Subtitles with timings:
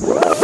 [0.00, 0.39] Whoa.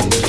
[0.00, 0.27] City.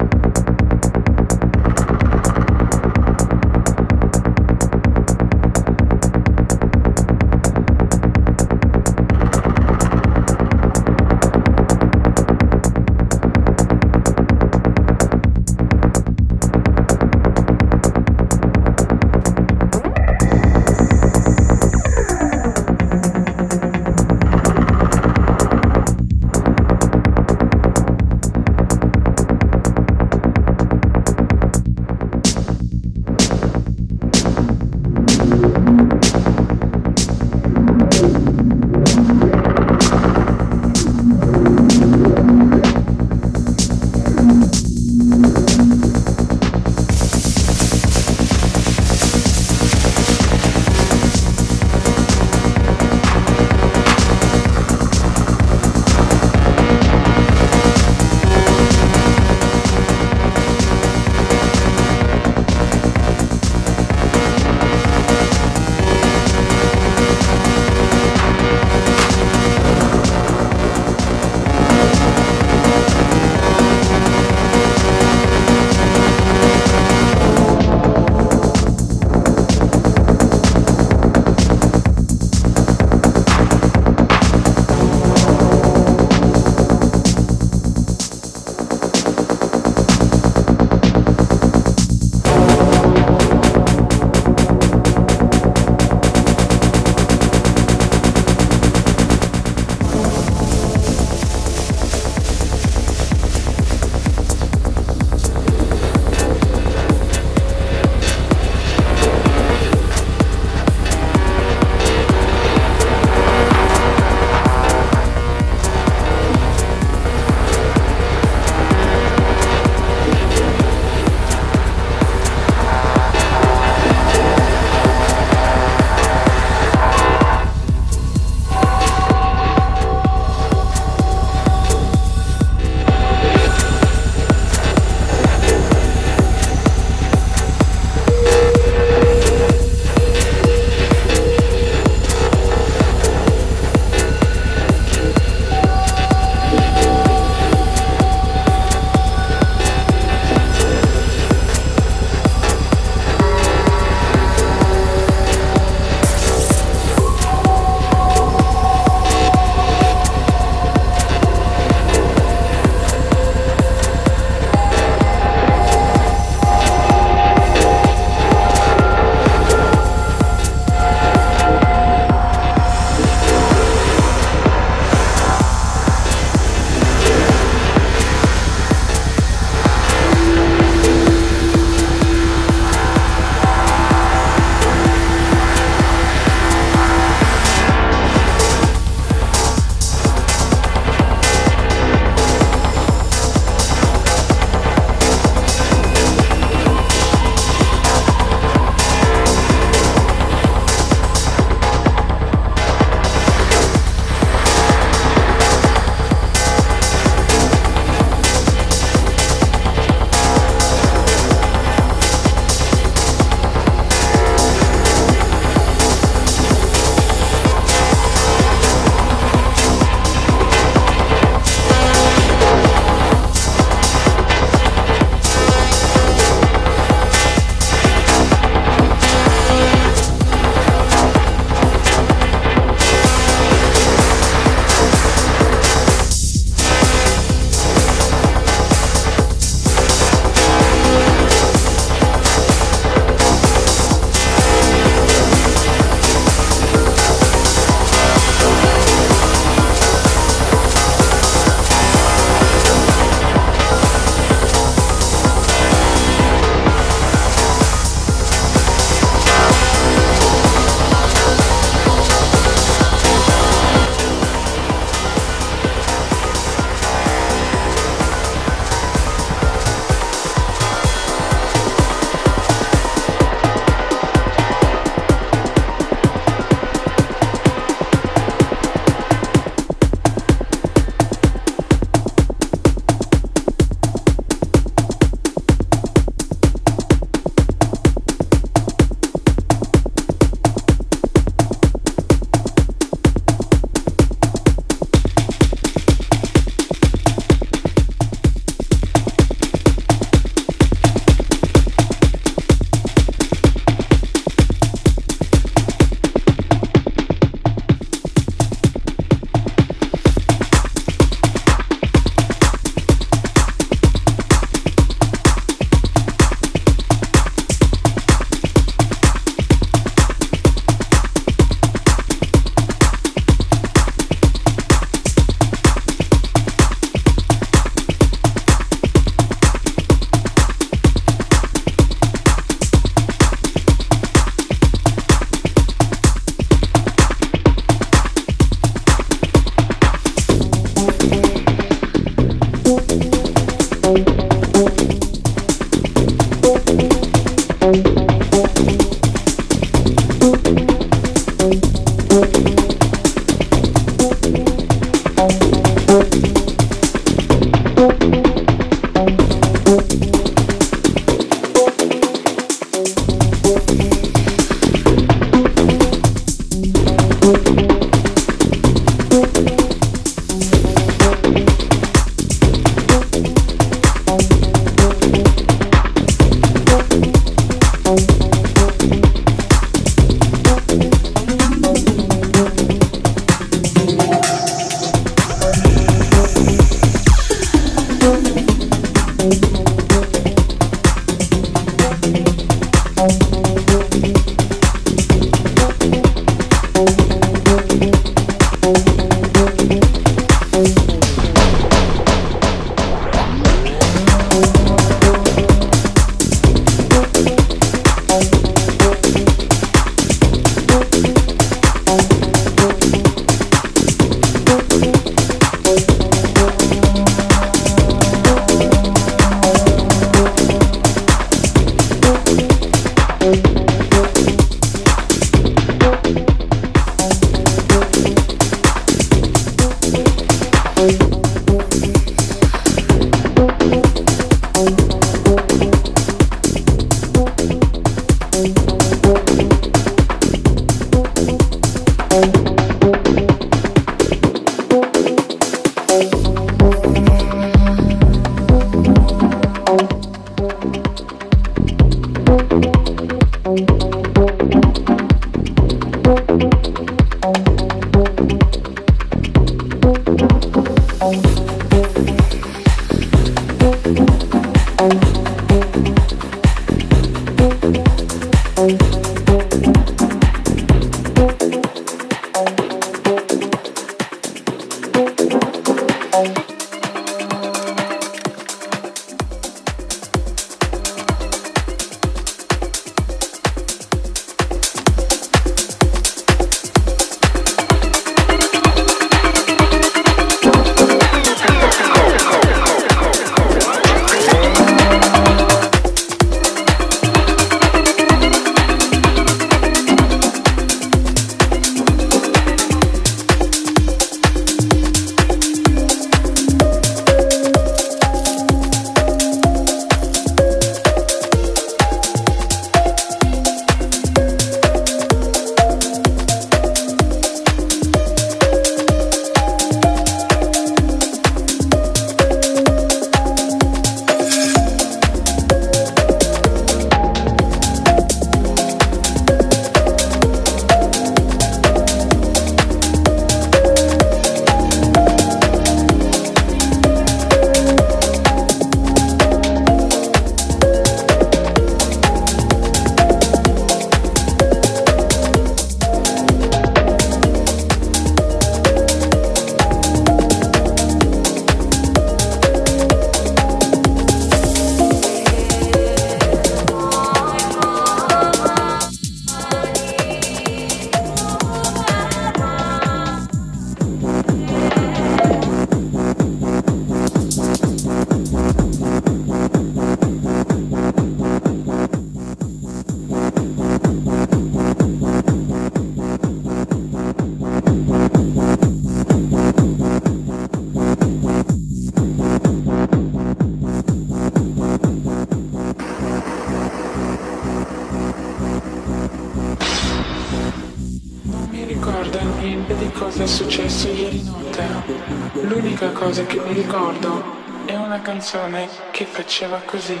[598.30, 600.00] canzone che faceva così.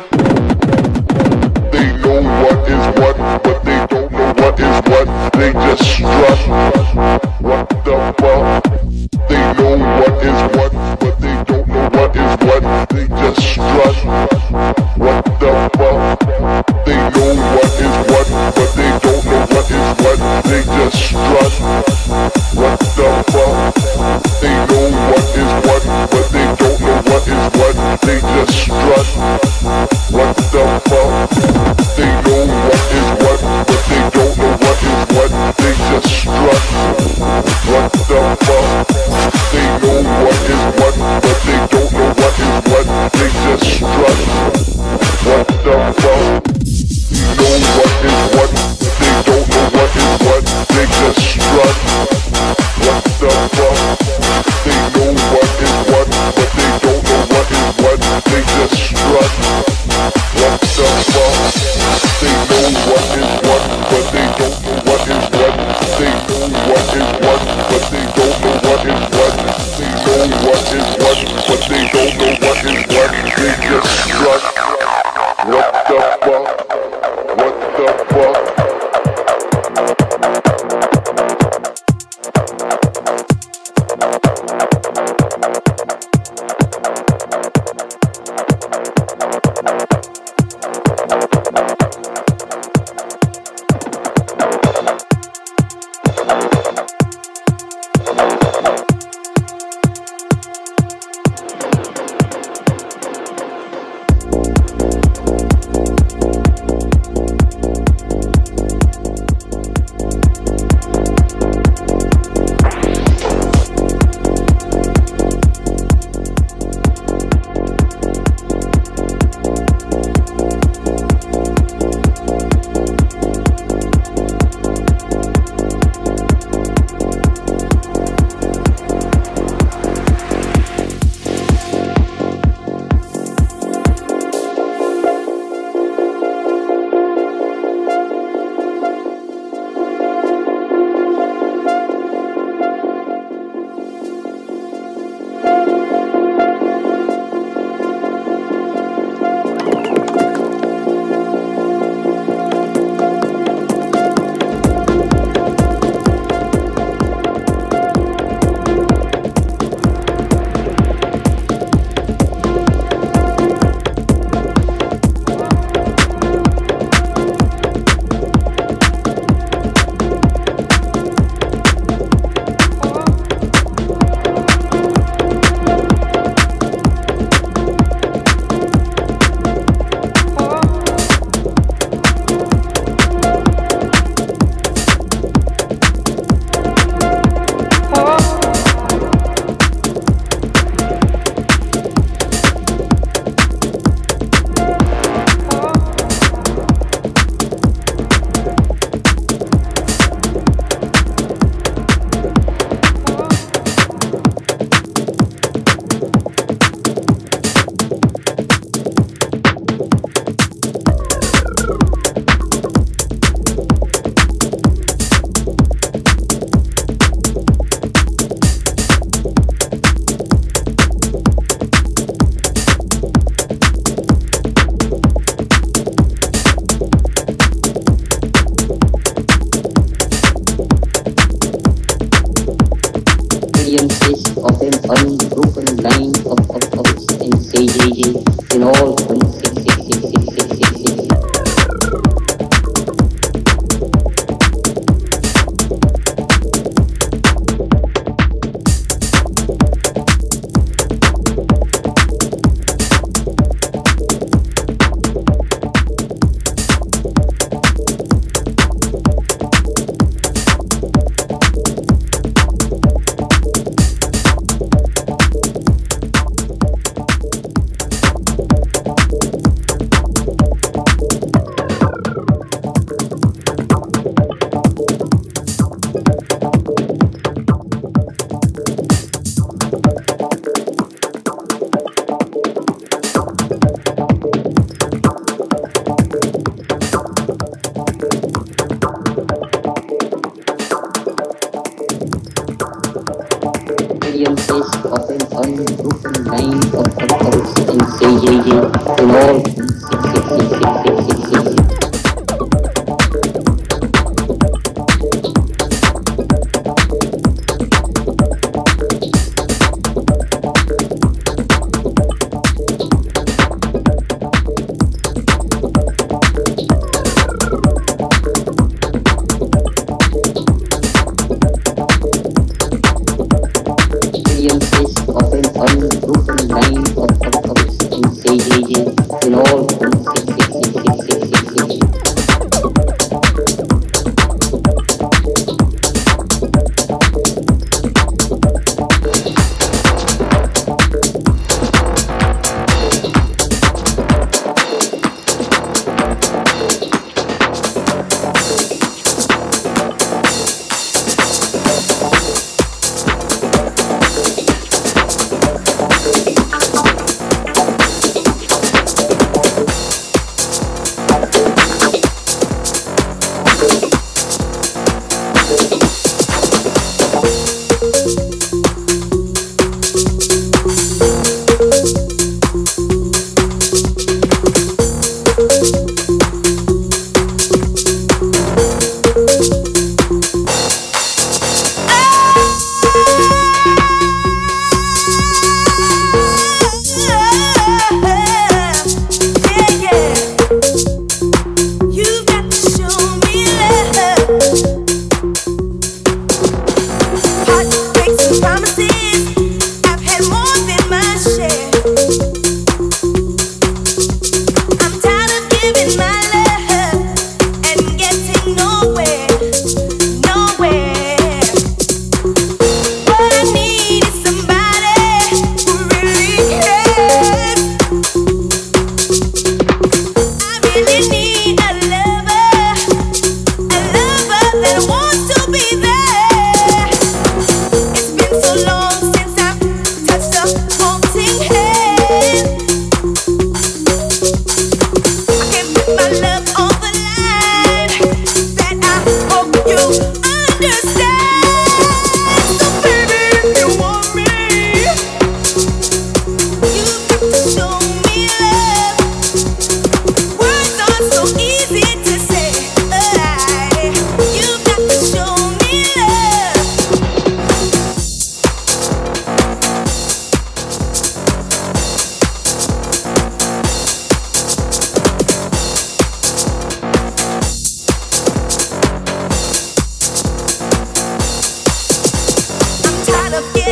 [1.70, 5.32] They know what is what, but they don't know what is what.
[5.32, 6.89] They just strut.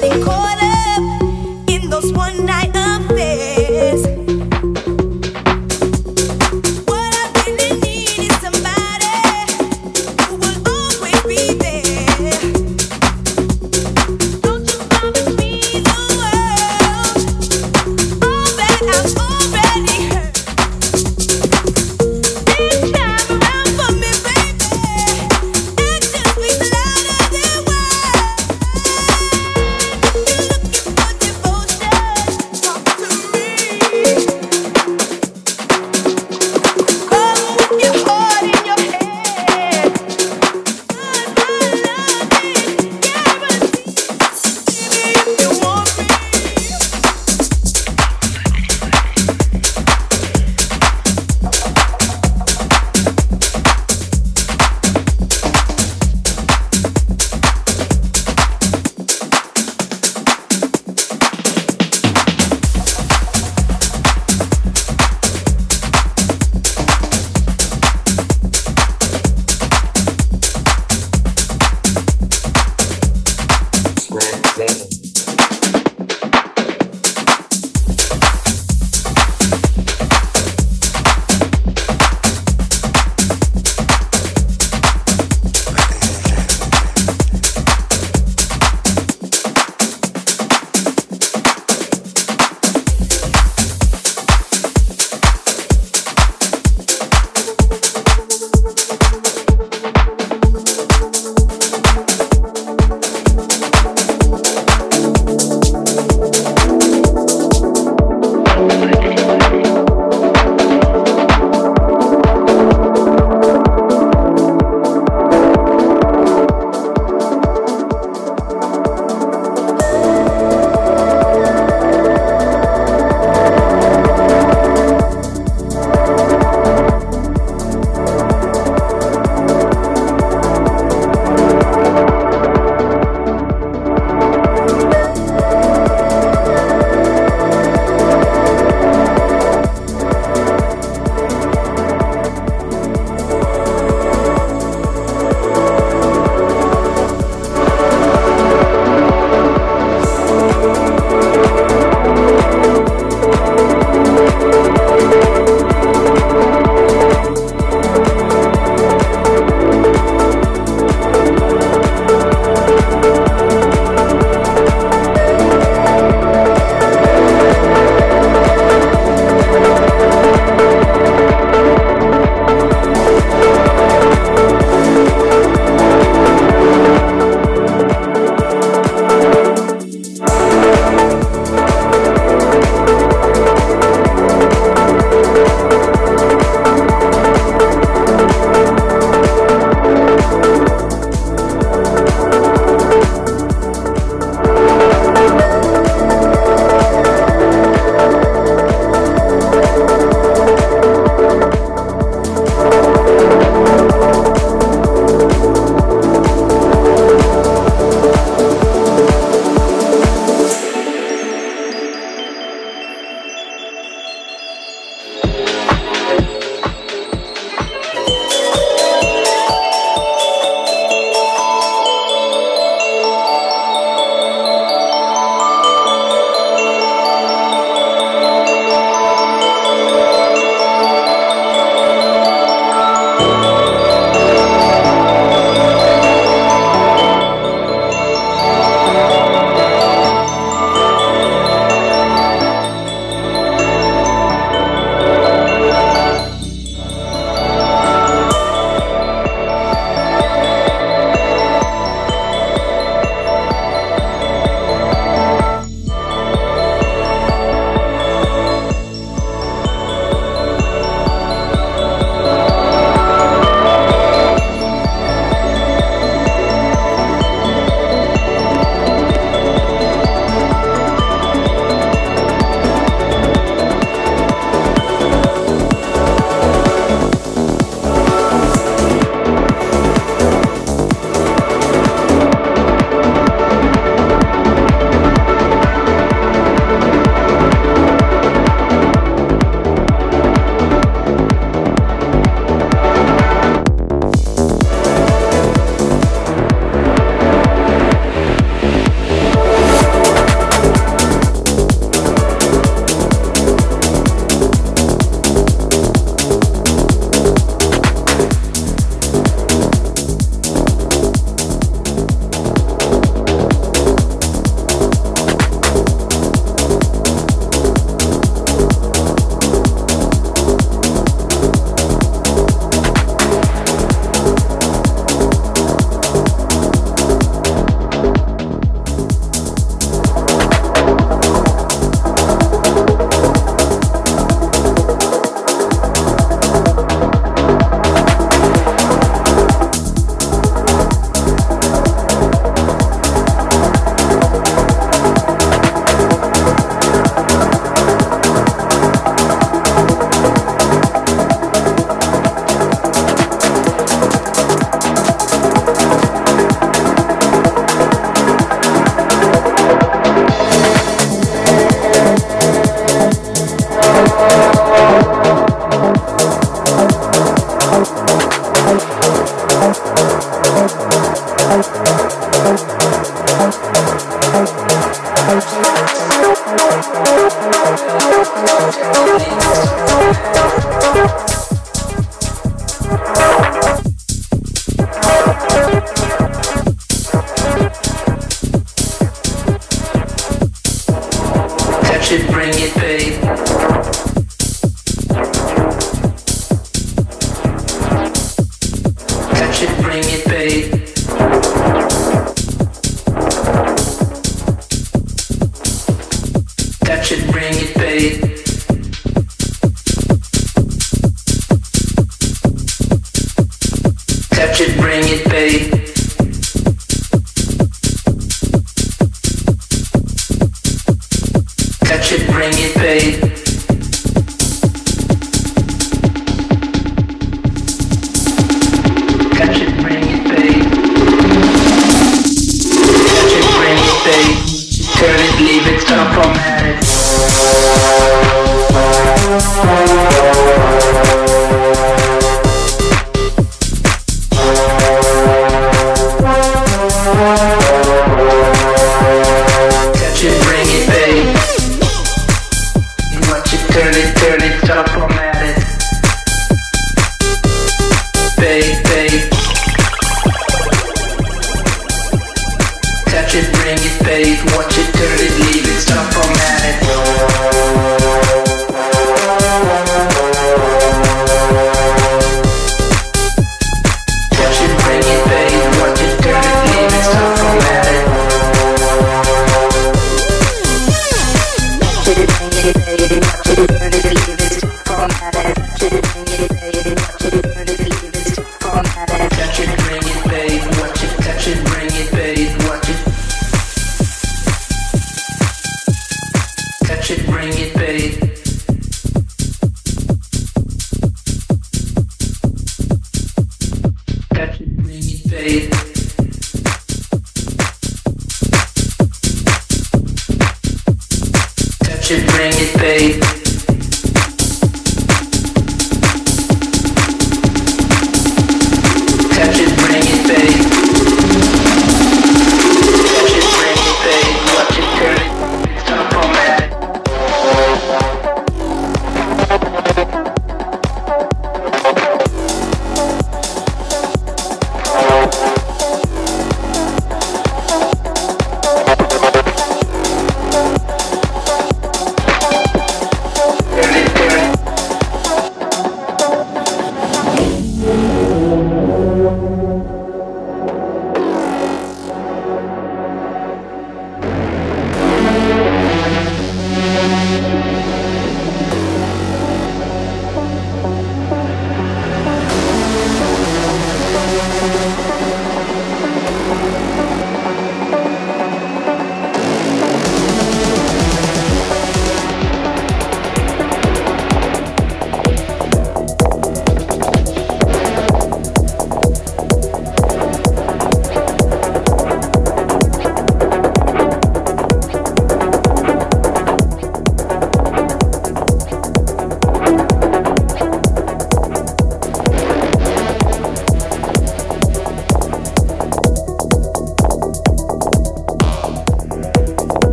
[0.00, 0.43] melancholy.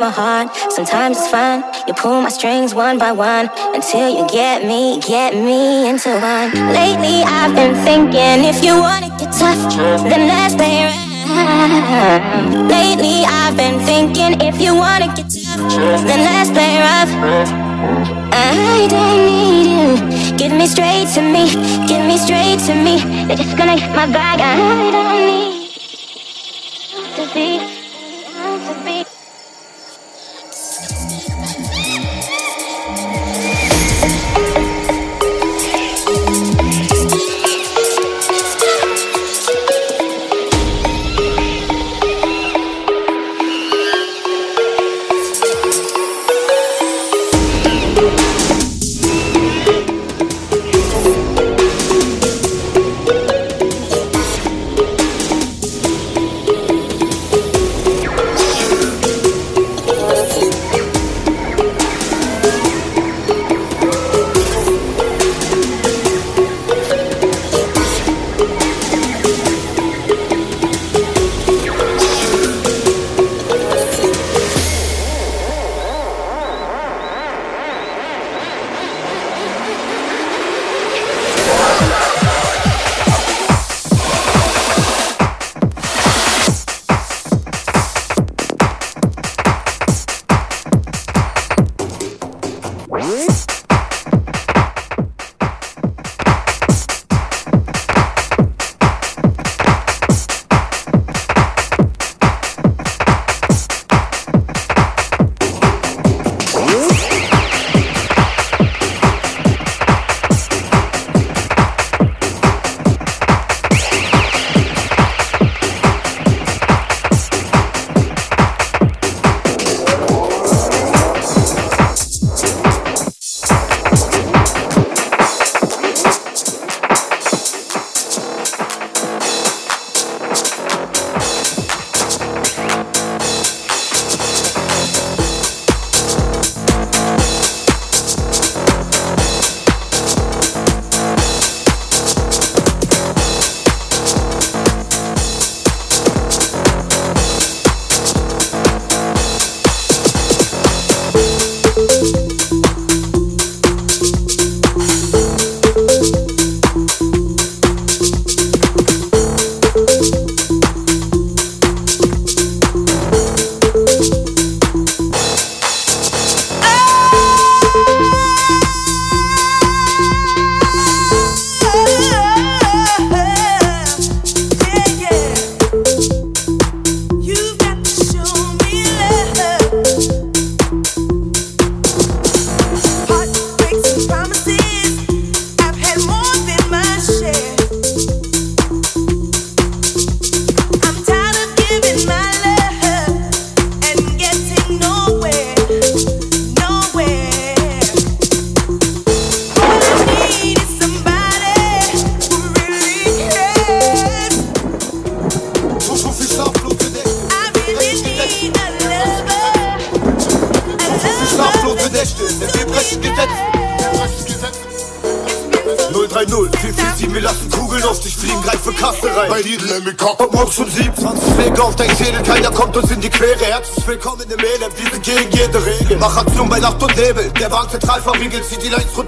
[0.00, 0.54] Of heart.
[0.70, 1.62] Sometimes it's fun.
[1.86, 6.50] You pull my strings one by one until you get me, get me into one.
[6.72, 9.74] Lately I've been thinking if you wanna get tough,
[10.10, 12.68] then let's play around.
[12.68, 17.12] Lately I've been thinking if you wanna get tough, then let's play rough.
[18.32, 20.36] I don't need you.
[20.36, 21.44] Give me straight to me,
[21.86, 22.98] give me straight to me.
[23.26, 24.40] They're just gonna hit my bag.
[24.40, 24.56] I
[24.92, 25.03] don't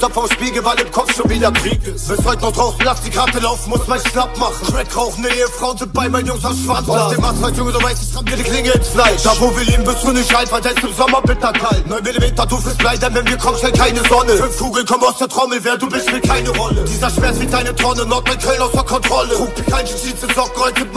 [0.07, 2.09] runter vom Spiegel, weil im Kopf schon wieder Krieg ist.
[2.09, 4.67] Bis heute noch draußen, lass die Karte laufen, muss mein Schnapp machen.
[4.73, 6.89] Crack rauchende Ehefrauen sind bei meinen Jungs am Schwanz.
[6.89, 9.23] Aus dem Asphalt, Junge, du weißt, ich tramm dir die Klinge ins Fleisch.
[9.23, 11.87] Da wo wir leben, bist du nicht alt, weil selbst im Sommer bitter kalt.
[11.87, 14.33] 9 mm, du fürs Blei, denn wenn wir kommen, schnell keine Sonne.
[14.33, 16.85] Fünf Kugeln kommen aus der Trommel, wer du bist, spielt keine Rolle.
[16.85, 19.35] Dieser Schmerz wiegt eine Tonne, Nordrhein-Köln außer Kontrolle.
[19.37, 20.95] Ruf mich ein, Jeans in Socken, heute mit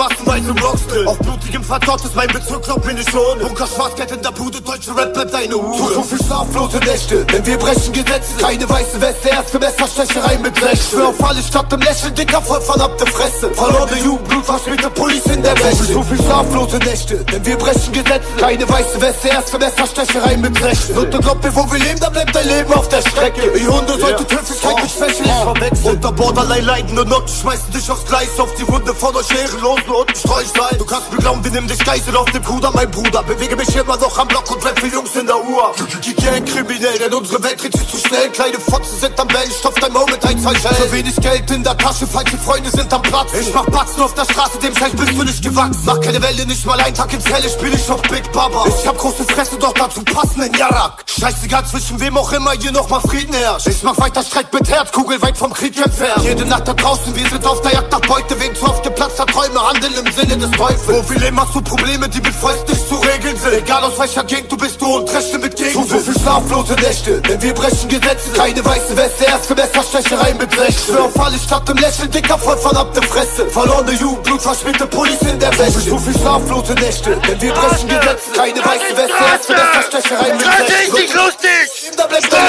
[0.49, 1.07] massenweise Rockstill.
[1.07, 3.39] Auf blutigem Verdott ist mein Bezirk, glaub mir nicht schon.
[3.39, 5.49] Bunker Schwarzgeld in der Bude, deutsche Rap bleibt deine.
[5.49, 8.33] Zu, so viel schlaflose Nächte, denn wir brechen Gesetze.
[8.39, 10.89] Keine weiße Weste, erste Messerstecherei mit Recht.
[10.89, 13.51] Schwör auf alle Stadt im Lächeln, dicker, voll verdammte Fresse.
[13.51, 15.83] Verlorene Jugend, Blut, verschmierte Pullis in der Wäsche.
[15.85, 18.27] So viel schlaflose Nächte, denn wir brechen Gesetze.
[18.37, 20.89] Keine weiße Weste, erste Messerstecherei mit Recht.
[20.89, 23.57] Du glaubst mir, wo wir leben, da bleibt dein Leben auf der Strecke.
[23.57, 25.95] Ihr Hunde solltet Höflichkeit mit Schwäche nicht verwechseln.
[25.95, 30.17] Unter Borderline leidende Noten schmeißen dich aufs Gleis auf die Runde von euch Ehrenlosen und
[30.17, 30.77] Streuchlein.
[30.77, 33.23] Du kannst mir glauben, wir nehmen dich Geisel auf den Bruder, mein Bruder.
[33.23, 35.73] Bewege mich immer noch am Block und rap für Jungs in der Uhr.
[36.03, 38.29] Die Gang kriminell, denn unsere Welt dreht sich zu schnell.
[38.29, 40.75] Kleine Fotzen sind am Bellen, stopft dein Moment ein, zwei Schellen.
[40.75, 43.29] Zu wenig Geld in der Tasche, falsche Freunde sind am Platz.
[43.39, 45.81] Ich mach Batzen auf der Straße, dem Scheiß bist du nicht gewachsen.
[45.85, 48.65] Mach keine Welle, nicht mal ein Tag ins Helle, spiel ich auf Big Baba.
[48.67, 51.03] Ich hab große Fresse, doch dazu passenden Jarak.
[51.07, 53.67] Scheißegal zwischen wem auch immer hier noch mal Frieden herrscht.
[53.67, 56.21] Ich mach weiter Streit mit Herz, Kugel weit vom Krieg entfernt.
[56.23, 58.37] Jede Nacht da draußen, wir sind auf der Jagd nach Beute.
[58.41, 60.87] Wegen zu oft geplatzter Träume, handeln im Sinne des Teufels.
[60.87, 63.53] Wo viel immer hast du Probleme, die mit Fäusten nicht zu regeln sind.
[63.53, 65.73] Egal aus welcher Gegend du bist, du und Rechte mit Gegend.
[65.73, 68.31] Zu so viel schlaflose Nächte, denn wir brechen Gesetze.
[68.35, 70.75] Keine weiße Weste, erste Messerstecherei mit Blech.
[70.85, 73.45] Schwör auf alles statt im Lächeln, dicker voll verdammte Fresse.
[73.49, 75.79] Verlorene Jugend, Blut, verschmierte Police in der Wäsche.
[75.79, 78.31] Zu viel schlaflose Nächte, denn wir brechen Gesetze.
[78.35, 80.67] Keine weiße Weste, erste Messerstecherei mit Blech.
[80.67, 81.91] Das ist nicht lustig!
[81.95, 82.39] Da bleibt Das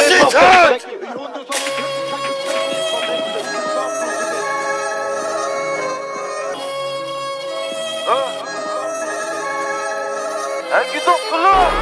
[10.70, 11.72] dein ist Leben auf hart!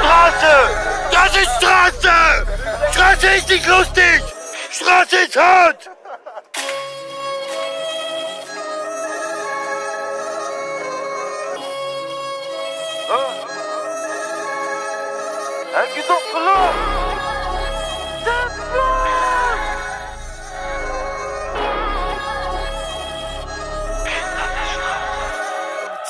[0.00, 0.54] Straße!
[1.10, 2.46] Das ist Straße!
[2.92, 4.22] Straße ist nicht lustig!
[4.70, 5.90] Straße ist hart!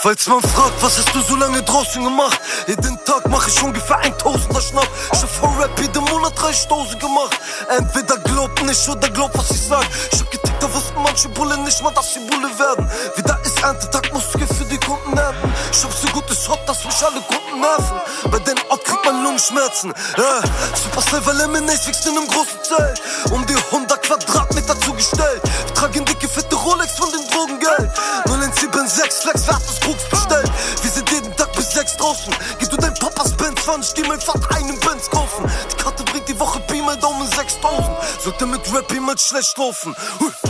[0.02, 2.40] Falls man fragt, was hast du so lange draußen gemacht?
[2.66, 4.88] Jeden Tag mach ich ungefähr 1000er Schnapp.
[5.12, 7.38] Ich hab vor Rap jeden Monat 30.000 gemacht.
[7.68, 9.84] Entweder glaubt nicht oder glaubt, was ich sag.
[10.10, 12.90] Ich hab getickt, da wussten manche Bullen nicht mal, dass sie Bulle werden.
[13.14, 15.52] Wieder ist Erntetag, muss Gift für die Kunden ernten.
[15.70, 18.00] Ich hab so gutes Hot, dass mich alle Kunden nerven.
[18.30, 19.92] Bei den Ort kriegt man Lungenschmerzen.
[20.16, 20.40] Ja,
[20.82, 23.02] Supercell, weil Lemonade wächst in einem großen Zelt.
[23.32, 25.42] Um die 100 Quadratmeter zugestellt.
[25.66, 27.19] Wir tragen dicke, fette Rolex von dem
[27.60, 27.90] Drogengeld.
[28.26, 30.50] 0176 Flex, hat das Koks bestellt?
[30.82, 32.34] Wir sind jeden Tag bis 6 draußen.
[32.58, 35.50] Geh du dein Papas Benz fahren, ich geh mein Vater einen Benz kaufen.
[35.70, 37.96] Die Karte bringt die Woche Pi mal Daumen 6000.
[38.22, 39.94] Sollte mit Rap jemand schlecht laufen.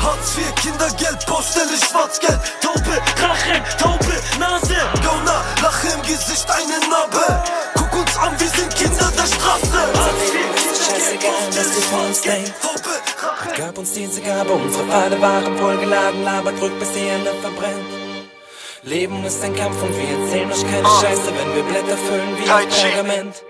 [0.02, 2.40] Hartz IV, Kindergeld, Baustelle, Schwarzgeld.
[2.60, 4.76] Taube, Rache, Taube, Nase.
[5.04, 7.44] Gauner, Lache im Gesicht, eine Narbe.
[7.74, 9.80] Guck uns an, wir sind Kinder der Straße.
[9.94, 12.52] Hartz IV, Scheißegal, was die vor uns denkt.
[13.56, 17.86] Gab uns diese Gabe, unsere Pfade waren vollgeladen, aber drückt bis die Ende verbrennt.
[18.82, 22.44] Leben ist ein Kampf und wir erzählen euch keine Scheiße, wenn wir Blätter füllen wie
[22.44, 22.92] Chi.
[22.92, 23.42] Pergament.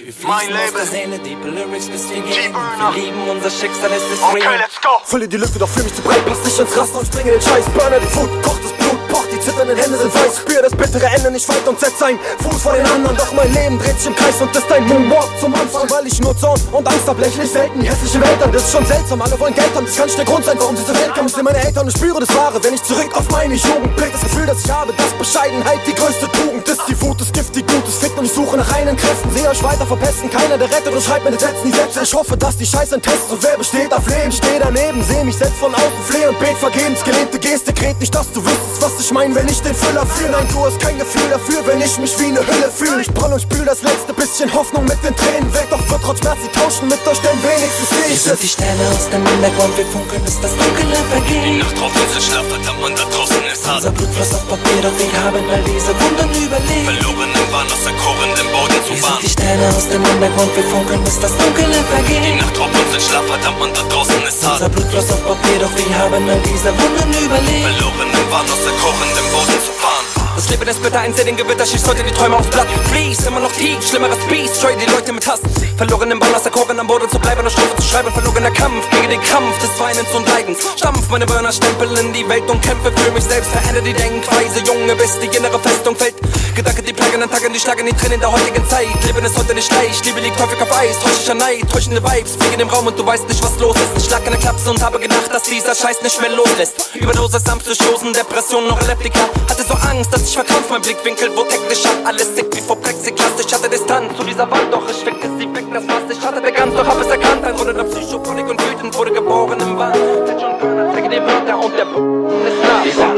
[0.00, 0.76] Wir Mein fließen aus Leben.
[0.80, 2.52] der Seele, diepe Lyrics bis wir gehen.
[2.52, 2.94] G-Burner.
[2.94, 4.56] Wir lieben unser Schicksal, es ist Okay, real.
[4.56, 4.96] let's go!
[5.04, 7.42] Fülle die Lücke, doch fühl mich zu breit, pass nicht ins Raster und springe den
[7.42, 7.66] Scheiß.
[7.76, 10.38] Burner die Food, kocht das Blut, pocht, die zitternden Hände sind weiß.
[10.40, 13.14] Spür das bittere Ende nicht weit und setz ein Fuß vor den anderen.
[13.16, 15.90] Doch mein Leben dreht sich im Kreis und ist ein Moonwalk zum Anfang.
[15.90, 18.52] Weil ich nur Zorn und Angst hab, lächle ich selten die hässliche Welt an.
[18.52, 20.76] Das ist schon seltsam, alle wollen Geld haben, das kann nicht der Grund sein, warum
[20.78, 21.28] sie zur Welt kommen.
[21.28, 24.12] Ich sehe meine Eltern und spüre das Wahre, wenn ich zurück auf meine Jugend blick.
[24.12, 26.80] Das Gefühl, das ich habe, dass Bescheidenheit die größte Tugend ist.
[26.88, 29.30] Die Wut ist Gift, die Gut ist Fick und ich suche nach reinen Kräften.
[29.34, 32.00] Sehe euch weiter verpesten, keiner der rettet und schreibt meine Sätze nie Sätze.
[32.04, 33.42] Ich hoffe, dass die Scheiße ein Test ist.
[33.42, 37.02] wer besteht auf Leben, steh daneben, seh mich selbst von außen, fleh und bet vergebens.
[37.02, 40.30] Gelebte Geste, kret nicht, dass du wüsstest, was ich mein, wenn ich den Füller fühle.
[40.30, 43.00] Nein, du hast kein Gefühl dafür, wenn ich mich wie eine Hülle fühle.
[43.02, 45.66] Ich brall und spül das letzte bisschen Hoffnung mit den Tränen weg.
[45.70, 48.40] Doch wird trotz Schmerz sie tauschen mit euch, denn wenigstens seh ich sind es.
[48.40, 51.58] die Sterne aus dem Untergrund, wir funkeln, bis das Dunkle vergeht.
[51.58, 53.76] Nacht drauf ist schlaff, verdammt, man da draußen ist hart.
[53.82, 56.86] Unser Blut floss auf Papier, doch wir haben all diese Wunden überlebt.
[56.86, 59.18] Verloren im Wahn, aus der Korren im Boden zu Wir sind fahren.
[59.22, 62.40] die Sterne aus dem Untergrund, wir funkeln, bis das Dunkle Die vergeht.
[62.40, 64.60] Nacht drauf ist es schlaff, verdammt, man da draußen ist hart.
[64.60, 67.64] Unser Blut floss auf Papier, doch wir haben all diese Wunden überlebt.
[67.64, 68.74] Verloren im Wahn, aus der
[69.16, 70.19] im Boden zu fahren.
[70.40, 72.66] Das Leben ist bitter, ein den Gewitter schießt heute die Träume aufs Blatt.
[72.90, 75.38] Fließt immer noch tief, schlimmeres Biest, scheue die Leute mit Hass.
[75.76, 78.88] Verloren im aus der Korren am Boden zu bleiben, eine Strophe zu schreiben, verlorener Kampf
[78.88, 80.58] gegen den Krampf des Weinens und Leidens.
[80.76, 84.60] Stampf meine Burner, Stempel in die Welt und kämpfe für mich selbst, verändere die Denkweise,
[84.64, 86.14] Junge, bis die innere Festung fällt.
[86.54, 88.88] Gedanken, die plagen an Tagen, die schlagen die Tränen der heutigen Zeit.
[89.04, 92.60] Leben ist heute nicht leicht, Liebe liegt häufig auf Eis, täuscher Neid, täuschende Vibes, fliegen
[92.60, 93.92] im Raum und du weißt nicht, was los ist.
[93.98, 96.90] Ich schlag eine Klapse und habe gedacht, dass dieser Scheiß nicht mehr loslässt.
[96.94, 99.20] Überdosis an Psychosen, Depressionen, noch Epileptika.
[99.48, 101.90] Hatte so Angst, dass ich verkrampf, mein Blickwinkel wurde hektischer.
[102.04, 105.54] Alles sick wie vor Plexiglas, ich hatte Distanz zu dieser Wand, doch ich weckte sie
[105.54, 106.02] weg, das Maß.
[106.10, 107.44] Ich hatte begann, doch hab es erkannt.
[107.44, 109.92] Ein Grunde der Psychopolik und wütend wurde geboren im Wahn.
[110.26, 112.82] Der John Burner zeige die Wörter und der ist nah.
[112.84, 113.14] Dieser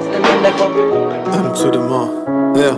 [0.00, 1.32] ist der Hintergrund, wir funkeln.
[1.32, 2.10] M to the more,
[2.56, 2.76] ja.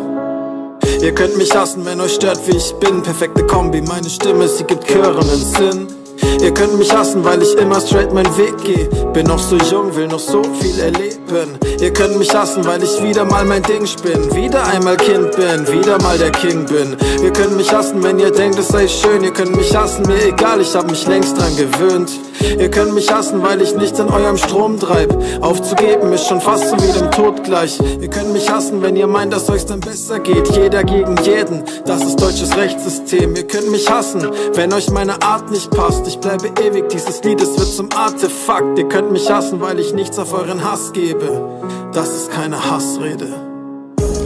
[1.00, 3.02] Ihr könnt mich hassen, wenn euch stört, wie ich bin.
[3.02, 5.97] Perfekte Kombi, meine Stimme, sie gibt klirrenden Sinn.
[6.40, 8.88] Ihr könnt mich hassen, weil ich immer straight meinen Weg gehe.
[9.12, 11.58] Bin noch so jung, will noch so viel erleben.
[11.80, 14.34] Ihr könnt mich hassen, weil ich wieder mal mein Ding spinn.
[14.34, 16.96] Wieder einmal Kind bin, wieder mal der King bin.
[17.22, 19.22] Ihr könnt mich hassen, wenn ihr denkt, es sei schön.
[19.22, 22.10] Ihr könnt mich hassen, mir egal, ich hab mich längst dran gewöhnt.
[22.58, 25.16] Ihr könnt mich hassen, weil ich nicht in eurem Strom treib.
[25.40, 27.78] Aufzugeben ist schon fast so wie dem Tod gleich.
[28.00, 30.48] Ihr könnt mich hassen, wenn ihr meint, dass euch's dann besser geht.
[30.56, 33.34] Jeder gegen jeden, das ist deutsches Rechtssystem.
[33.36, 36.06] Ihr könnt mich hassen, wenn euch meine Art nicht passt.
[36.08, 38.78] Ich bleibe ewig, dieses Lied, es wird zum Artefakt.
[38.78, 41.60] Ihr könnt mich hassen, weil ich nichts auf euren Hass gebe.
[41.92, 43.28] Das ist keine Hassrede.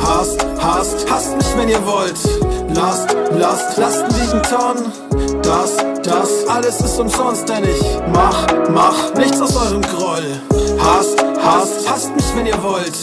[0.00, 2.14] Hasst, hasst, hasst mich, wenn ihr wollt.
[2.72, 4.92] Lasst, lasst, Lasten liegen Tonnen.
[5.42, 10.40] Das, das, alles ist umsonst, denn ich mach, mach nichts aus eurem Groll.
[10.78, 12.94] Hasst, hasst, hasst mich, wenn ihr wollt.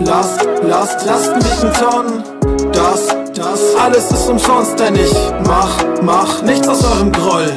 [0.00, 2.24] Lasst, lasst, Lasten liegen Tonnen.
[2.72, 5.14] Das, das, alles ist umsonst, denn ich
[5.46, 7.52] mach, mach nichts aus eurem Groll.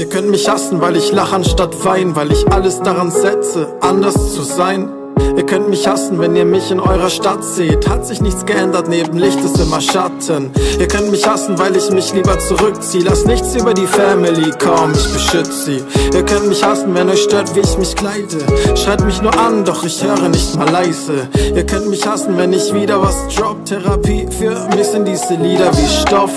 [0.00, 4.32] Ihr könnt mich hassen, weil ich lach anstatt wein, weil ich alles daran setze, anders
[4.34, 4.88] zu sein.
[5.36, 7.86] Ihr könnt mich hassen, wenn ihr mich in eurer Stadt seht.
[7.86, 10.52] Hat sich nichts geändert, neben Licht ist immer Schatten.
[10.78, 13.04] Ihr könnt mich hassen, weil ich mich lieber zurückziehe.
[13.04, 15.82] Lass nichts über die Family kommen, ich beschütze sie.
[16.14, 18.38] Ihr könnt mich hassen, wenn euch stört, wie ich mich kleide.
[18.76, 21.28] Schreit mich nur an, doch ich höre nicht mal leise.
[21.54, 23.66] Ihr könnt mich hassen, wenn ich wieder was drop.
[23.66, 26.32] Therapie für mich sind diese Lieder wie Stoff.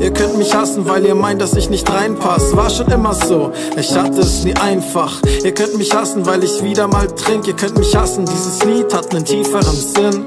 [0.00, 2.56] Ihr könnt mich hassen, weil ihr meint, dass ich nicht reinpass.
[2.56, 5.20] War schon immer so, ich hatte es nie einfach.
[5.44, 7.46] Ihr könnt mich hassen, weil ich wieder mal trink.
[7.46, 10.24] Ihr könnt mich hassen, dieses Lied hat einen tieferen Sinn.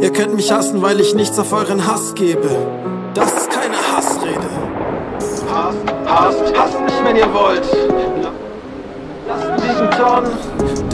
[0.00, 2.48] Ihr könnt mich hassen, weil ich nichts auf euren Hass gebe.
[3.14, 4.48] Das ist keine Hassrede.
[5.52, 7.66] Hasst, hasst, hasst mich, wenn ihr wollt.
[9.26, 10.87] Lasst liegen Tonnen.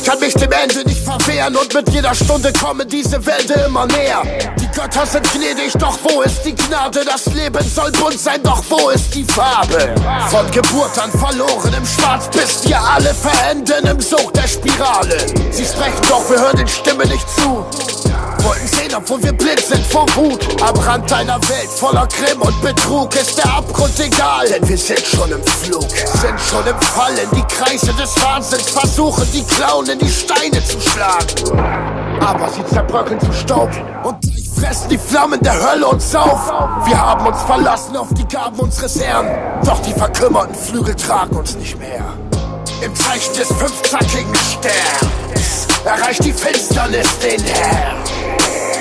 [0.00, 3.84] Ich kann mich dem Ende nicht verwehren und mit jeder Stunde kommen diese Wälde immer
[3.84, 4.22] näher.
[4.58, 7.04] Die Götter sind gnädig, doch wo ist die Gnade?
[7.04, 9.94] Das Leben soll bunt sein, doch wo ist die Farbe?
[10.30, 15.18] Von Geburt an verloren im Schwarz, bis wir alle verenden im Sog der Spirale.
[15.50, 17.66] Sie sprechen doch, wir hören den Stimmen nicht zu.
[18.42, 20.62] Wollten sehen, obwohl wir blind sind vor Wut.
[20.62, 25.06] Am Rand einer Welt voller Grimm und Betrug ist der Abgrund egal, denn wir sind
[25.06, 25.88] schon im Flug.
[25.90, 30.80] Sind schon im Fallen, die Kreise des Wahnsinns versuchen, die Clown in die Steine zu
[30.80, 31.58] schlagen.
[32.20, 33.70] Aber sie zerbröckeln zu Staub
[34.04, 34.16] und
[34.60, 36.48] fressen die Flammen der Hölle uns auf.
[36.84, 39.26] Wir haben uns verlassen auf die Gaben unseres Herrn,
[39.64, 42.04] doch die verkümmerten Flügel tragen uns nicht mehr.
[42.82, 44.69] Im Zeichen des fünfzackigen Sterns
[45.90, 47.96] erreicht die Finsternis den Herrn.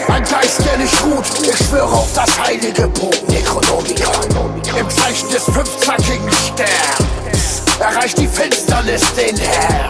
[0.09, 4.61] Ein Geist, der nicht ruht, ich schwöre auf das heilige Buch Necronomicon.
[4.77, 9.89] Im Zeichen des fünfzackigen Sterns erreicht die Finsternis den Herrn.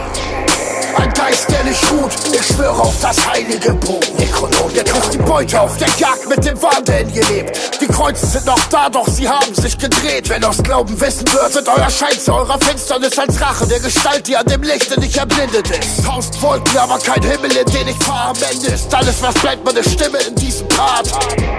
[0.96, 4.74] Ein Geist, der nicht ruht, ich schwöre auf das heilige Buch Necronomicon.
[4.74, 7.80] Ihr trifft die Beute auf der Jagd mit dem Wahn, der in ihr lebt.
[7.80, 10.28] Die Kreuze sind noch da, doch sie haben sich gedreht.
[10.28, 14.26] Wenn aus Glauben wissen wird, wird euer Schein zu eurer Finsternis als Rache der Gestalt,
[14.26, 16.04] die an dem Lichte nicht erblindet ist.
[16.04, 19.64] Tausend Wolken, aber kein Himmel, in den ich fahre am Ende ist alles, was bleibt,
[19.64, 21.08] meine Stimme in diesem Part.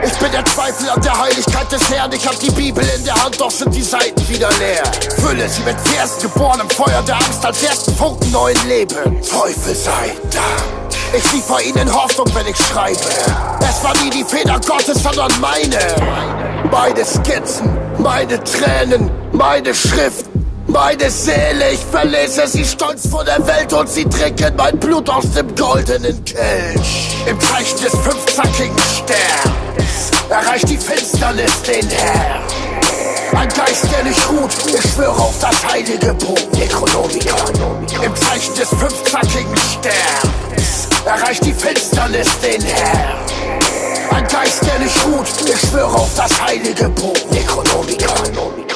[0.03, 3.15] Ich bin der Zweifel an der Heiligkeit des Herrn, ich hab die Bibel in der
[3.23, 4.83] Hand, doch sind die Seiten wieder leer.
[5.19, 9.20] Fülle sie mit Versen, geboren im Feuer der Angst als ersten Funken neuen Leben.
[9.21, 10.91] Teufel sei Dank.
[11.13, 12.99] Ich liefer ihnen Hoffnung, wenn ich schreibe.
[13.59, 15.77] Es war nie die Feder Gottes, sondern meine.
[16.71, 20.25] Meine Skizzen, meine Tränen, meine Schrift,
[20.71, 21.71] meine Seele.
[21.73, 26.23] Ich verlese sie stolz vor der Welt und sie trinken mein Blut aus dem goldenen
[26.25, 27.15] Kelch.
[27.27, 32.43] Im Zeichen des fünfzackigen Sterns erreicht die Finsternis den Herrn.
[33.33, 37.87] Ein Geist, der nicht ruht, ich schwöre auf das heilige Buch Necronomicon.
[38.03, 43.17] Im Zeichen des fünfzackigen Sterns erreicht die Finsternis den Herrn.
[44.11, 48.70] Ein Geist, der nicht ruht, ich schwöre auf das heilige Buch Necronomicon.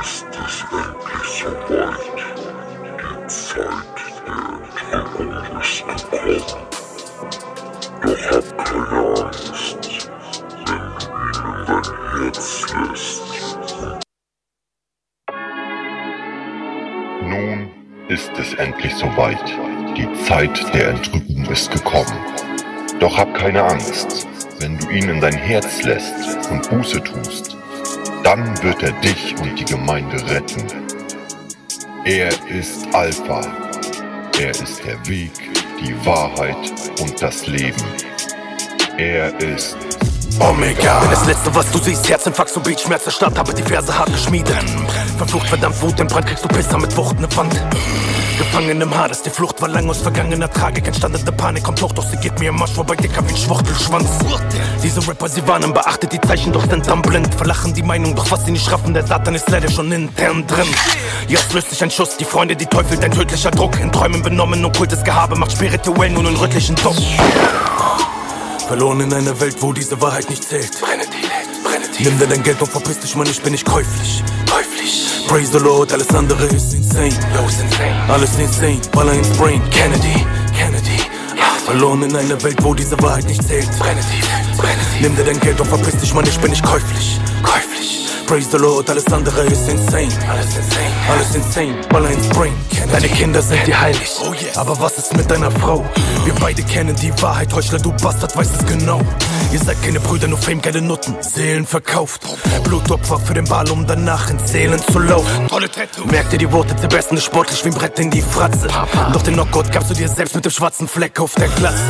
[0.00, 1.88] Ist es endlich soweit?
[2.36, 6.56] Die Zeit der Entrückung ist gekommen.
[8.02, 10.10] Doch hab keine Angst,
[10.68, 13.24] wenn du ihnen dein Herz lässt.
[17.22, 17.70] Nun
[18.08, 19.48] ist es endlich soweit.
[19.96, 22.18] Die Zeit der Entrückung ist gekommen.
[23.00, 24.26] Doch hab keine Angst,
[24.60, 27.53] wenn du ihn in dein Herz lässt und Buße tust,
[28.24, 30.64] dann wird er dich und die Gemeinde retten.
[32.04, 33.42] Er ist Alpha.
[34.40, 35.30] Er ist der Weg,
[35.80, 36.56] die Wahrheit
[37.00, 37.84] und das Leben.
[38.96, 39.76] Er ist
[40.40, 41.00] Omega.
[41.00, 44.12] Bin das letzte, was du siehst, Herzinfarkt und Beatschmerz der Stadt, habe die Verse hart
[44.12, 44.56] geschmiedet.
[45.16, 47.54] Verflucht, verdammt, Wut im Brand, kriegst du Pisser mit Wucht, ne Wand.
[48.38, 50.86] Gefangen im Hades, die Flucht war lang aus vergangener Tragik.
[50.88, 54.08] Entstandene Panik kommt hoch, doch sie geht mir im Marsch vorbei, dicker wie ein Schwuchtelschwanz.
[54.82, 57.32] Diese Rapper, sie warnen, beachtet die Zeichen, doch sind dann blind.
[57.34, 60.66] Verlachen die Meinung, doch was sie nicht schaffen, der Satan ist leider schon intern drin.
[61.28, 63.78] Jetzt löst sich ein Schuss, die Freunde, die Teufel, dein tödlicher Druck.
[63.78, 66.96] In Träumen benommen, okkultes Gehabe macht spirituell nun einen rötlichen Druck.
[68.66, 70.80] Verloren in einer Welt, wo diese Wahrheit nicht zählt.
[70.80, 72.04] Brenne die, brenne die.
[72.04, 74.24] Nimm dir dein Geld und verpiss dich, Mann, ich bin nicht käuflich.
[74.50, 75.06] Käuflich.
[75.28, 77.10] Praise the Lord, alles andere ist insane.
[77.34, 77.94] Yo, ist insane.
[78.08, 79.62] Alles insane, Baller ins Brain.
[79.70, 80.26] Kennedy,
[80.56, 80.98] Kennedy.
[81.66, 83.70] Verloren in einer Welt, wo diese Wahrheit nicht zählt.
[83.78, 85.02] Brenne die, brenne die.
[85.02, 87.20] Nimm dir dein Geld und verpiss dich, Mann, ich bin nicht käuflich.
[87.42, 88.03] Käuflich.
[88.26, 90.08] Praise the Lord, alles andere ist insane.
[90.28, 90.94] Alles insane.
[91.10, 92.54] Alles insane, Baller ins Brain.
[92.90, 94.10] Deine Kinder sind dir heilig.
[94.22, 94.32] Oh.
[94.56, 95.84] Aber was ist mit deiner Frau?
[96.24, 99.00] Wir beide kennen die Wahrheit, Heuchler, du Bastard, weißt es genau.
[99.52, 102.22] Ihr seid keine Brüder, nur Fame, geile Nutten, Seelen verkauft.
[102.64, 105.48] Blutopfer für den Ball, um danach in Seelen zu laufen.
[105.48, 105.68] Tolle.
[106.10, 108.68] Merkt ihr die Worte, zerbersten ist sportlich wie ein Brett in die Fratze.
[109.12, 111.82] Doch den Knockout gabst du dir selbst mit dem schwarzen Fleck auf der Glatze.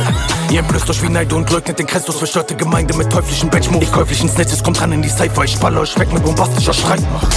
[0.51, 3.87] Ihr entblößt euch wie Neid und leugnet den Christus, verstörte Gemeinde mit teuflischen Benchmoves.
[3.87, 7.35] Ich käuflichen Snitches, kommt ran in die Cypher, ich baller euch weg mit bombastischer Streitmacht.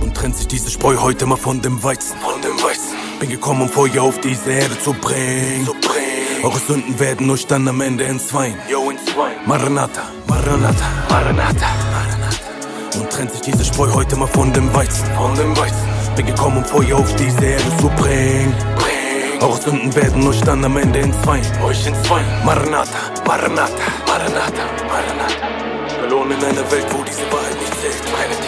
[0.00, 2.16] Und trennt sich diese Spreu heute mal von dem Weizen.
[2.18, 2.96] Von dem Weizen.
[3.20, 5.66] Bin gekommen, um Feuer auf diese Erde zu bringen.
[5.66, 6.42] Zu bringen.
[6.42, 8.54] Eure Sünden werden euch dann am Ende entzweien.
[8.68, 9.36] Yo, entzweien.
[9.44, 12.98] Maranatha, Maranatha, Maranatha, Maranatha.
[12.98, 15.04] Und trennt sich diese Spreu heute mal von dem Weizen.
[15.16, 15.88] Von dem Weizen.
[16.16, 18.54] Bin gekommen, um Feuer auf diese Erde zu bringen.
[18.76, 19.42] bringen.
[19.42, 21.44] Eure Sünden werden euch dann am Ende entzweien.
[21.62, 22.26] Euch entzweien.
[22.44, 23.74] Maranatha, Maranatha,
[24.06, 25.69] Maranatha, Maranatha.
[26.10, 28.02] Verloren in einer Welt, wo diese Wahrheit nicht zählt.
[28.02, 28.42] Die Welt.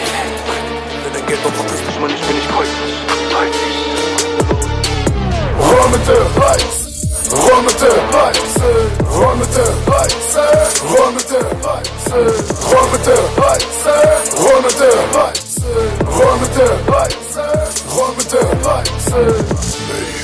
[1.01, 2.93] Nimm dein Geld und verpiss dich, Mann, ich bin nicht käuflich.
[5.63, 6.91] Roll mit der Weizen,
[7.31, 8.75] roll mit der Weizen,
[9.15, 10.43] roll mit der Weizen,
[10.91, 12.27] roll mit der Weizen,
[12.67, 13.95] roll mit der Weizen,
[14.43, 15.63] roll mit der Weizen,
[16.19, 17.47] roll mit der Weizen,
[17.95, 20.22] roll mit der Weizen.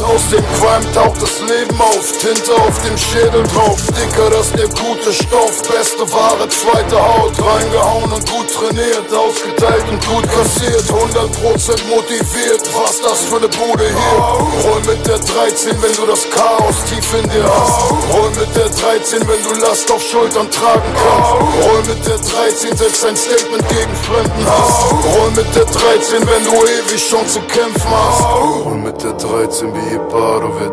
[0.00, 4.68] Aus dem Qualm taucht das Leben auf, Tinte auf dem Schädel drauf, dicker, das der
[4.68, 11.84] gute Stoff, beste Ware, zweite Haut, reingehauen und gut trainiert, ausgeteilt und gut kassiert, 100%
[11.90, 14.70] motiviert, was das für ne Bude hier?
[14.70, 18.68] Roll mit der 13, wenn du das Chaos tief in dir hast, roll mit der
[18.70, 23.68] 13, wenn du Last auf Schultern tragen kannst, roll mit der 13, setz ein Statement
[23.68, 28.24] gegen fremden Hass, roll mit der 13, wenn du ewig schon zu kämpfen hast,
[28.64, 30.72] roll mit der 13 wie Ibadovic.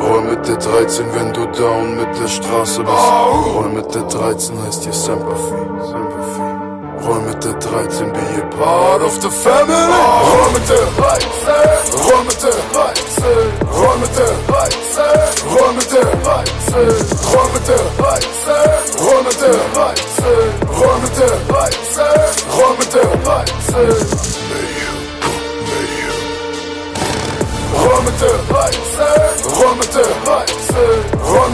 [0.00, 3.10] Roll mit der 13, wenn du down mit der Straße bist.
[3.54, 4.92] Roll mit der 13 heißt hier.
[4.92, 5.54] Sympathy.
[7.06, 9.72] Roll mit der 13, be a part of the family.
[9.72, 11.54] Roll mit der 13,
[12.04, 13.24] roll mit der 13,
[13.72, 18.38] roll mit der 13, roll mit der 13, roll mit der 13,
[18.98, 20.26] roll mit der 13,
[20.76, 22.04] roll mit der 13,
[22.58, 24.77] roll mit der 13.
[27.78, 31.48] Roll mit der Weizen, roll mit der Weizen, roll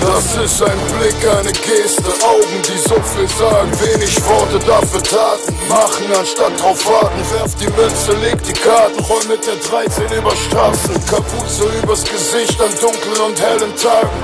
[0.00, 3.70] Das ist ein Blick, eine Geste, Augen, die so viel sagen.
[3.80, 7.18] Wenig Worte, dafür Taten machen, anstatt drauf warten.
[7.32, 10.94] Werf die Münze, leg die Karten, roll mit der 13 über Straßen.
[11.06, 14.18] Kapuze übers Gesicht an dunklen und hellen Tagen.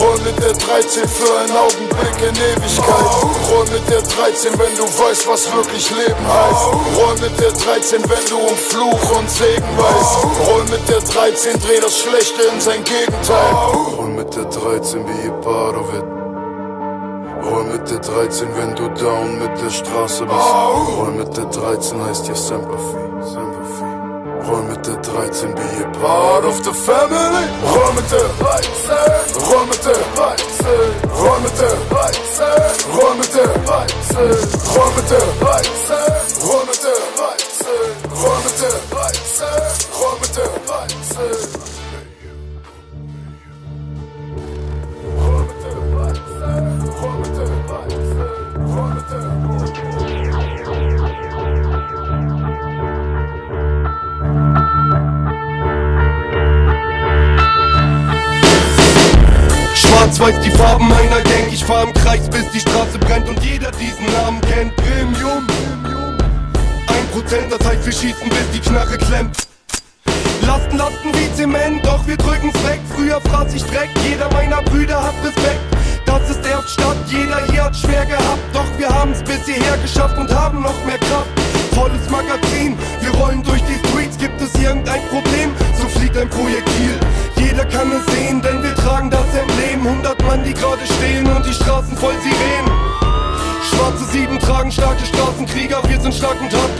[0.00, 3.10] Roll mit der 13 für einen Augenblick in Ewigkeit.
[3.50, 6.66] Roll mit der 13, wenn du weißt, was wirklich Leben heißt.
[6.98, 10.48] Roll mit der 13, wenn du um Fluch und Segen weißt.
[10.48, 13.52] Roll mit der 13, dreh das Schlechte in sein Gegenteil.
[13.96, 16.04] Roll mit der 13 wie Ibadovic.
[17.44, 20.54] Roll mit der 13, wenn du down mit der Straße bist.
[20.98, 22.98] Roll mit der 13 heißt hier Sympathy.
[23.22, 23.84] Sympathy.
[24.48, 27.46] Roll mit der 13, be a part of the family.
[27.72, 28.94] Roll mit der 13,
[29.48, 30.66] roll mit der 13,
[31.16, 32.44] roll mit der 13,
[32.92, 34.26] roll mit der 13,
[34.74, 35.96] roll mit der 13,
[36.44, 37.68] roll mit der 13,
[38.20, 39.46] roll mit der 13,
[40.00, 41.01] roll mit der 13.
[60.12, 63.70] Schwarz-Weiß die Farben meiner Gang Ich fahr im Kreis bis die Straße brennt Und jeder
[63.72, 64.76] diesen Namen kennt.
[64.76, 65.46] Premium
[66.86, 69.36] Ein Prozent, das heißt wir schießen bis die Knarre klemmt.
[70.46, 72.80] Lasten, Lasten wie Zement, doch wir drücken's weg.
[72.94, 75.60] Früher fraß ich Dreck, jeder meiner Brüder hat Respekt.
[76.04, 80.18] Das ist erst Stadt, jeder hier hat schwer gehabt, doch wir haben's bis hierher geschafft
[80.18, 81.41] und haben noch mehr Kraft.
[81.74, 82.76] Volles Magazin.
[83.00, 85.50] Wir rollen durch die Streets, gibt es irgendein Problem?
[85.80, 86.94] So fliegt ein Projektil.
[87.36, 89.86] Jeder kann es sehen, denn wir tragen das Emblem.
[89.86, 92.72] 100 Mann, die gerade stehen und die Straßen voll Sirenen.
[93.70, 96.70] Schwarze Sieben tragen starke Straßenkrieger, wir sind stark und hart